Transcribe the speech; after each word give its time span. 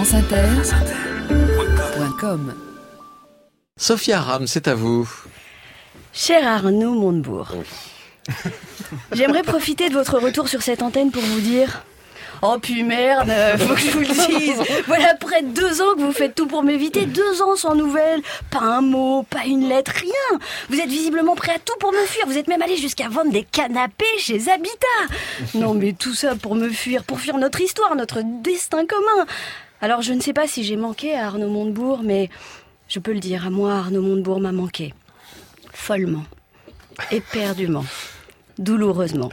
franceinter.com 0.00 2.54
Sophia 3.76 4.18
Ram, 4.18 4.46
c'est 4.46 4.66
à 4.66 4.74
vous. 4.74 5.06
Cher 6.14 6.48
Arnaud 6.48 6.94
Montebourg, 6.94 7.48
j'aimerais 9.12 9.42
profiter 9.42 9.90
de 9.90 9.94
votre 9.94 10.18
retour 10.18 10.48
sur 10.48 10.62
cette 10.62 10.82
antenne 10.82 11.10
pour 11.10 11.20
vous 11.20 11.40
dire 11.40 11.82
Oh 12.40 12.56
puis 12.62 12.82
merde, 12.82 13.30
faut 13.58 13.74
que 13.74 13.80
je 13.80 13.90
vous 13.90 14.00
le 14.00 14.38
dise. 14.38 14.62
Voilà 14.86 15.14
près 15.16 15.42
de 15.42 15.48
deux 15.48 15.82
ans 15.82 15.94
que 15.94 16.00
vous 16.00 16.12
faites 16.12 16.34
tout 16.34 16.46
pour 16.46 16.62
m'éviter. 16.62 17.04
Deux 17.04 17.42
ans 17.42 17.54
sans 17.54 17.74
nouvelles. 17.74 18.22
Pas 18.50 18.60
un 18.60 18.80
mot, 18.80 19.24
pas 19.24 19.44
une 19.44 19.68
lettre, 19.68 19.92
rien. 20.00 20.38
Vous 20.70 20.80
êtes 20.80 20.88
visiblement 20.88 21.34
prêt 21.34 21.52
à 21.52 21.58
tout 21.58 21.76
pour 21.78 21.92
me 21.92 22.06
fuir. 22.06 22.24
Vous 22.26 22.38
êtes 22.38 22.48
même 22.48 22.62
allé 22.62 22.78
jusqu'à 22.78 23.10
vendre 23.10 23.32
des 23.32 23.44
canapés 23.44 24.06
chez 24.18 24.48
Habitat. 24.48 24.86
Non 25.52 25.74
mais 25.74 25.92
tout 25.92 26.14
ça 26.14 26.36
pour 26.36 26.54
me 26.54 26.70
fuir, 26.70 27.04
pour 27.04 27.20
fuir 27.20 27.36
notre 27.36 27.60
histoire, 27.60 27.94
notre 27.94 28.22
destin 28.24 28.86
commun. 28.86 29.26
Alors 29.82 30.02
je 30.02 30.12
ne 30.12 30.20
sais 30.20 30.34
pas 30.34 30.46
si 30.46 30.62
j'ai 30.62 30.76
manqué 30.76 31.14
à 31.14 31.26
Arnaud 31.26 31.48
Montebourg, 31.48 32.00
mais 32.04 32.28
je 32.88 32.98
peux 32.98 33.12
le 33.12 33.20
dire, 33.20 33.46
à 33.46 33.50
moi 33.50 33.74
Arnaud 33.74 34.02
Montebourg 34.02 34.40
m'a 34.40 34.52
manqué. 34.52 34.92
Follement. 35.72 36.24
Éperdument. 37.10 37.84
Douloureusement. 38.58 39.30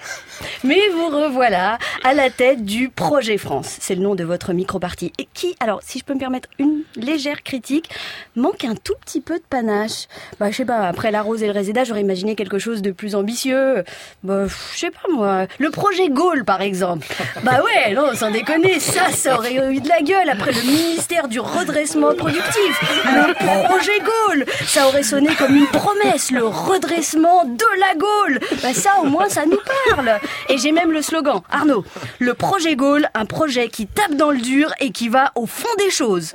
Mais 0.63 0.79
vous 0.93 1.07
revoilà 1.07 1.77
à 2.03 2.13
la 2.13 2.29
tête 2.29 2.66
du 2.66 2.89
Projet 2.89 3.38
France. 3.38 3.77
C'est 3.79 3.95
le 3.95 4.02
nom 4.02 4.16
de 4.16 4.23
votre 4.23 4.53
micro-parti. 4.53 5.13
Et 5.20 5.27
qui, 5.33 5.55
alors, 5.59 5.81
si 5.83 5.99
je 5.99 6.03
peux 6.03 6.13
me 6.13 6.20
permettre 6.20 6.49
une 6.59 6.81
légère 6.95 7.43
critique, 7.43 7.89
manque 8.35 8.63
un 8.63 8.75
tout 8.75 8.95
petit 9.05 9.21
peu 9.21 9.35
de 9.35 9.43
panache. 9.49 10.07
Bah, 10.39 10.49
je 10.52 10.57
sais 10.57 10.66
pas, 10.66 10.88
après 10.88 11.11
la 11.11 11.21
rose 11.21 11.43
et 11.43 11.47
le 11.47 11.53
réséda, 11.53 11.83
j'aurais 11.83 12.02
imaginé 12.02 12.35
quelque 12.35 12.59
chose 12.59 12.81
de 12.81 12.91
plus 12.91 13.16
ambitieux. 13.16 13.83
Bah, 14.23 14.47
je 14.73 14.77
sais 14.80 14.91
pas 14.91 15.07
moi. 15.13 15.47
Le 15.59 15.70
projet 15.70 16.09
Gaulle, 16.09 16.43
par 16.45 16.61
exemple. 16.61 17.08
Bah 17.44 17.61
ouais, 17.63 17.94
non, 17.94 18.13
sans 18.13 18.31
déconner, 18.31 18.80
ça, 18.80 19.11
ça 19.11 19.35
aurait 19.35 19.73
eu 19.73 19.80
de 19.80 19.89
la 19.89 20.02
gueule 20.02 20.30
après 20.30 20.52
le 20.52 20.61
ministère 20.61 21.27
du 21.27 21.39
redressement 21.39 22.13
productif. 22.16 22.81
Le 23.05 23.33
projet 23.67 24.00
Gaulle, 24.00 24.45
ça 24.66 24.88
aurait 24.88 25.03
sonné 25.03 25.30
comme 25.35 25.55
une 25.55 25.67
promesse, 25.67 26.31
le 26.31 26.45
redressement 26.45 27.45
de 27.45 27.80
la 27.80 27.95
Gaule. 27.95 28.39
Bah 28.61 28.73
ça, 28.73 29.00
au 29.02 29.05
moins, 29.05 29.30
ça 29.30 29.45
nous 29.45 29.59
parle. 29.89 30.19
Et 30.50 30.58
j'ai 30.58 30.72
même 30.72 30.92
le 30.92 31.02
slogan, 31.02 31.42
Arnaud, 31.52 31.84
le 32.20 32.34
projet 32.34 32.76
Gaulle, 32.76 33.09
un 33.14 33.26
projet 33.26 33.67
qui 33.67 33.86
tape 33.86 34.16
dans 34.16 34.31
le 34.31 34.38
dur 34.38 34.72
et 34.80 34.92
qui 34.92 35.09
va 35.09 35.31
au 35.36 35.45
fond 35.45 35.67
des 35.78 35.90
choses. 35.90 36.34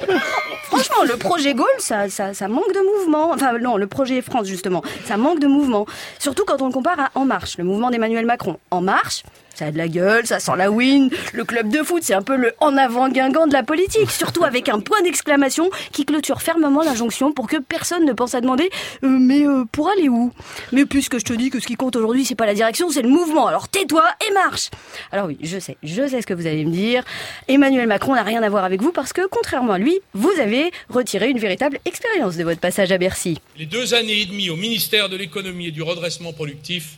Franchement, 0.64 1.04
le 1.08 1.16
projet 1.16 1.54
Gaulle, 1.54 1.66
ça, 1.78 2.10
ça, 2.10 2.34
ça 2.34 2.48
manque 2.48 2.72
de 2.74 2.98
mouvement. 2.98 3.32
Enfin 3.32 3.58
non, 3.58 3.76
le 3.76 3.86
projet 3.86 4.20
France 4.20 4.46
justement, 4.46 4.82
ça 5.06 5.16
manque 5.16 5.38
de 5.40 5.46
mouvement. 5.46 5.86
Surtout 6.18 6.44
quand 6.44 6.60
on 6.60 6.66
le 6.66 6.72
compare 6.72 7.00
à 7.00 7.10
En 7.14 7.24
Marche, 7.24 7.56
le 7.56 7.64
mouvement 7.64 7.90
d'Emmanuel 7.90 8.26
Macron. 8.26 8.58
En 8.70 8.82
Marche, 8.82 9.22
ça 9.54 9.66
a 9.66 9.70
de 9.70 9.78
la 9.78 9.88
gueule, 9.88 10.26
ça 10.26 10.40
sent 10.40 10.52
la 10.56 10.70
win. 10.70 11.10
Le 11.32 11.44
club 11.44 11.68
de 11.68 11.82
foot, 11.82 12.02
c'est 12.02 12.14
un 12.14 12.22
peu 12.22 12.36
le 12.36 12.52
en 12.60 12.76
avant 12.76 13.08
guingant 13.08 13.46
de 13.46 13.52
la 13.52 13.62
politique, 13.62 14.10
surtout 14.10 14.44
avec 14.44 14.68
un 14.68 14.80
point 14.80 15.00
d'exclamation 15.02 15.70
qui 15.92 16.04
clôture 16.04 16.42
fermement 16.42 16.82
l'injonction 16.82 17.32
pour 17.32 17.46
que 17.46 17.56
personne 17.58 18.04
ne 18.04 18.12
pense 18.12 18.34
à 18.34 18.40
demander 18.40 18.70
euh, 19.04 19.08
mais 19.08 19.46
euh, 19.46 19.64
pour 19.70 19.88
aller 19.90 20.08
où? 20.08 20.32
Mais 20.72 20.86
puisque 20.86 21.18
je 21.18 21.24
te 21.24 21.32
dis 21.32 21.50
que 21.50 21.60
ce 21.60 21.66
qui 21.66 21.74
compte 21.74 21.96
aujourd'hui, 21.96 22.24
c'est 22.24 22.34
pas 22.34 22.46
la 22.46 22.54
direction, 22.54 22.90
c'est 22.90 23.02
le 23.02 23.08
mouvement. 23.08 23.46
Alors 23.46 23.68
tais-toi 23.68 24.04
et 24.28 24.32
marche. 24.32 24.70
Alors 25.10 25.26
oui, 25.26 25.38
je 25.42 25.58
sais, 25.58 25.76
je 25.82 26.06
sais 26.06 26.20
ce 26.20 26.26
que 26.26 26.34
vous 26.34 26.46
allez 26.46 26.64
me 26.64 26.72
dire. 26.72 27.04
Emmanuel 27.48 27.86
Macron 27.86 28.14
n'a 28.14 28.22
rien 28.22 28.42
à 28.42 28.48
voir 28.48 28.64
avec 28.64 28.80
vous 28.82 28.92
parce 28.92 29.12
que 29.12 29.26
contrairement 29.26 29.74
à 29.74 29.78
lui, 29.78 30.00
vous 30.14 30.32
avez 30.40 30.70
retiré 30.88 31.30
une 31.30 31.38
véritable 31.38 31.78
expérience 31.84 32.36
de 32.36 32.44
votre 32.44 32.60
passage 32.60 32.92
à 32.92 32.98
Bercy. 32.98 33.38
Les 33.58 33.66
deux 33.66 33.94
années 33.94 34.20
et 34.20 34.26
demie 34.26 34.50
au 34.50 34.56
ministère 34.56 35.08
de 35.08 35.16
l'économie 35.16 35.68
et 35.68 35.70
du 35.72 35.82
redressement 35.82 36.32
productif 36.32 36.96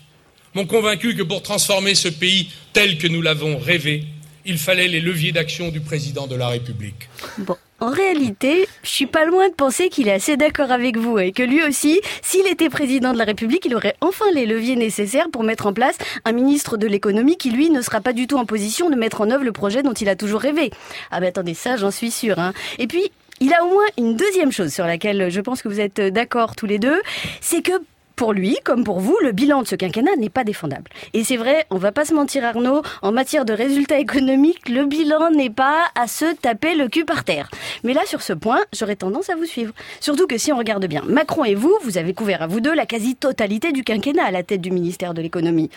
m'ont 0.54 0.66
convaincu 0.66 1.14
que 1.14 1.22
pour 1.22 1.42
transformer 1.42 1.94
ce 1.94 2.08
pays 2.08 2.50
tel 2.72 2.98
que 2.98 3.06
nous 3.06 3.22
l'avons 3.22 3.58
rêvé, 3.58 4.04
il 4.46 4.58
fallait 4.58 4.88
les 4.88 5.00
leviers 5.00 5.32
d'action 5.32 5.70
du 5.70 5.80
président 5.80 6.26
de 6.26 6.36
la 6.36 6.48
République. 6.48 7.08
En 7.80 7.90
réalité, 7.90 8.66
je 8.82 8.88
suis 8.88 9.06
pas 9.06 9.24
loin 9.24 9.48
de 9.48 9.54
penser 9.54 9.88
qu'il 9.88 10.08
est 10.08 10.12
assez 10.12 10.36
d'accord 10.36 10.70
avec 10.70 10.96
vous 10.96 11.18
et 11.18 11.32
que 11.32 11.42
lui 11.42 11.62
aussi, 11.62 12.00
s'il 12.22 12.46
était 12.46 12.68
président 12.68 13.12
de 13.12 13.18
la 13.18 13.24
République, 13.24 13.64
il 13.66 13.74
aurait 13.74 13.96
enfin 14.00 14.24
les 14.32 14.46
leviers 14.46 14.76
nécessaires 14.76 15.28
pour 15.30 15.42
mettre 15.42 15.66
en 15.66 15.72
place 15.72 15.96
un 16.24 16.32
ministre 16.32 16.76
de 16.76 16.86
l'économie 16.86 17.36
qui, 17.36 17.50
lui, 17.50 17.70
ne 17.70 17.82
sera 17.82 18.00
pas 18.00 18.12
du 18.12 18.26
tout 18.26 18.38
en 18.38 18.46
position 18.46 18.90
de 18.90 18.96
mettre 18.96 19.20
en 19.20 19.30
œuvre 19.30 19.44
le 19.44 19.52
projet 19.52 19.82
dont 19.82 19.92
il 19.92 20.08
a 20.08 20.16
toujours 20.16 20.40
rêvé. 20.40 20.70
Ah 21.10 21.20
ben 21.20 21.26
attendez, 21.26 21.54
ça, 21.54 21.76
j'en 21.76 21.90
suis 21.90 22.10
sûre. 22.10 22.38
Hein. 22.38 22.52
Et 22.78 22.86
puis, 22.86 23.10
il 23.40 23.52
a 23.52 23.64
au 23.64 23.68
moins 23.68 23.86
une 23.98 24.16
deuxième 24.16 24.52
chose 24.52 24.72
sur 24.72 24.86
laquelle 24.86 25.30
je 25.30 25.40
pense 25.40 25.60
que 25.60 25.68
vous 25.68 25.80
êtes 25.80 26.00
d'accord 26.00 26.54
tous 26.54 26.66
les 26.66 26.78
deux, 26.78 27.02
c'est 27.40 27.62
que 27.62 27.72
pour 28.16 28.32
lui, 28.32 28.56
comme 28.64 28.84
pour 28.84 29.00
vous, 29.00 29.16
le 29.22 29.32
bilan 29.32 29.62
de 29.62 29.66
ce 29.66 29.74
quinquennat 29.74 30.16
n'est 30.16 30.30
pas 30.30 30.44
défendable. 30.44 30.90
Et 31.12 31.24
c'est 31.24 31.36
vrai, 31.36 31.66
on 31.70 31.78
va 31.78 31.92
pas 31.92 32.04
se 32.04 32.14
mentir 32.14 32.44
Arnaud, 32.44 32.82
en 33.02 33.12
matière 33.12 33.44
de 33.44 33.52
résultats 33.52 33.98
économiques, 33.98 34.68
le 34.68 34.84
bilan 34.86 35.30
n'est 35.30 35.50
pas 35.50 35.86
à 35.94 36.06
se 36.06 36.34
taper 36.36 36.74
le 36.74 36.88
cul 36.88 37.04
par 37.04 37.24
terre. 37.24 37.50
Mais 37.82 37.92
là, 37.92 38.02
sur 38.06 38.22
ce 38.22 38.32
point, 38.32 38.60
j'aurais 38.72 38.96
tendance 38.96 39.30
à 39.30 39.36
vous 39.36 39.44
suivre. 39.44 39.74
Surtout 40.00 40.26
que 40.26 40.38
si 40.38 40.52
on 40.52 40.56
regarde 40.56 40.86
bien, 40.86 41.02
Macron 41.06 41.44
et 41.44 41.54
vous, 41.54 41.76
vous 41.82 41.98
avez 41.98 42.14
couvert 42.14 42.42
à 42.42 42.46
vous 42.46 42.60
deux 42.60 42.74
la 42.74 42.86
quasi-totalité 42.86 43.72
du 43.72 43.82
quinquennat 43.82 44.24
à 44.24 44.30
la 44.30 44.42
tête 44.42 44.60
du 44.60 44.70
ministère 44.70 45.14
de 45.14 45.22
l'économie. 45.22 45.70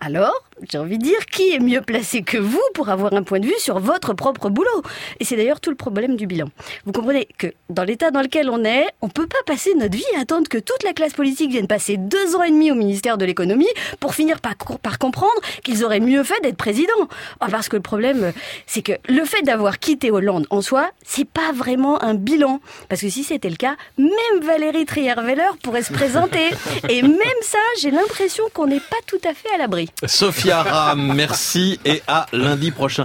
Alors, 0.00 0.34
j'ai 0.70 0.78
envie 0.78 0.98
de 0.98 1.04
dire, 1.04 1.26
qui 1.26 1.52
est 1.52 1.60
mieux 1.60 1.80
placé 1.80 2.22
que 2.22 2.38
vous 2.38 2.62
pour 2.74 2.88
avoir 2.88 3.12
un 3.14 3.22
point 3.22 3.40
de 3.40 3.46
vue 3.46 3.58
sur 3.58 3.78
votre 3.78 4.14
propre 4.14 4.50
boulot? 4.50 4.82
Et 5.20 5.24
c'est 5.24 5.36
d'ailleurs 5.36 5.60
tout 5.60 5.70
le 5.70 5.76
problème 5.76 6.16
du 6.16 6.26
bilan. 6.26 6.46
Vous 6.86 6.92
comprenez 6.92 7.28
que 7.38 7.48
dans 7.70 7.84
l'état 7.84 8.10
dans 8.10 8.22
lequel 8.22 8.50
on 8.50 8.64
est, 8.64 8.86
on 9.00 9.08
peut 9.08 9.26
pas 9.26 9.38
passer 9.46 9.74
notre 9.74 9.96
vie 9.96 10.04
à 10.16 10.20
attendre 10.20 10.48
que 10.48 10.58
toute 10.58 10.82
la 10.82 10.92
classe 10.92 11.12
politique 11.12 11.50
vienne 11.50 11.66
passer 11.66 11.83
deux 11.96 12.36
ans 12.36 12.42
et 12.42 12.50
demi 12.50 12.70
au 12.70 12.74
ministère 12.74 13.18
de 13.18 13.24
l'économie 13.24 13.68
pour 14.00 14.14
finir 14.14 14.40
par, 14.40 14.54
par 14.82 14.98
comprendre 14.98 15.40
qu'ils 15.62 15.84
auraient 15.84 16.00
mieux 16.00 16.24
fait 16.24 16.40
d'être 16.42 16.56
président. 16.56 16.92
Oh, 17.00 17.46
parce 17.50 17.68
que 17.68 17.76
le 17.76 17.82
problème, 17.82 18.32
c'est 18.66 18.82
que 18.82 18.92
le 19.08 19.24
fait 19.24 19.42
d'avoir 19.42 19.78
quitté 19.78 20.10
Hollande 20.10 20.46
en 20.50 20.62
soi, 20.62 20.90
c'est 21.04 21.28
pas 21.28 21.52
vraiment 21.52 22.02
un 22.02 22.14
bilan. 22.14 22.60
Parce 22.88 23.00
que 23.00 23.08
si 23.08 23.24
c'était 23.24 23.50
le 23.50 23.56
cas, 23.56 23.76
même 23.98 24.40
Valérie 24.42 24.86
Trierweiler 24.86 25.50
pourrait 25.62 25.82
se 25.82 25.92
présenter. 25.92 26.50
Et 26.88 27.02
même 27.02 27.40
ça, 27.42 27.58
j'ai 27.80 27.90
l'impression 27.90 28.44
qu'on 28.52 28.66
n'est 28.66 28.80
pas 28.80 28.96
tout 29.06 29.20
à 29.24 29.34
fait 29.34 29.52
à 29.54 29.58
l'abri. 29.58 29.88
Sophia 30.06 30.62
Ram, 30.62 31.12
merci 31.14 31.78
et 31.84 32.02
à 32.06 32.26
lundi 32.32 32.70
prochain. 32.70 33.02